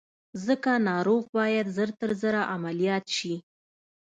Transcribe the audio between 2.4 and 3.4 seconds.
عمليات شي.